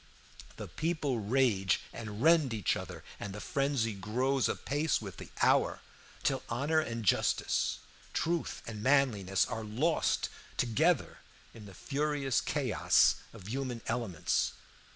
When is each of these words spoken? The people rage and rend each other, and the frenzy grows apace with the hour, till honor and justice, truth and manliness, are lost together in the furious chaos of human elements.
The 0.57 0.67
people 0.67 1.19
rage 1.19 1.79
and 1.93 2.23
rend 2.23 2.55
each 2.55 2.75
other, 2.75 3.03
and 3.19 3.35
the 3.35 3.39
frenzy 3.39 3.93
grows 3.93 4.49
apace 4.49 4.99
with 4.99 5.17
the 5.17 5.29
hour, 5.43 5.79
till 6.23 6.41
honor 6.49 6.79
and 6.79 7.05
justice, 7.05 7.77
truth 8.11 8.63
and 8.65 8.81
manliness, 8.81 9.45
are 9.45 9.63
lost 9.63 10.29
together 10.57 11.19
in 11.53 11.67
the 11.67 11.75
furious 11.75 12.41
chaos 12.41 13.17
of 13.31 13.47
human 13.49 13.83
elements. 13.85 14.53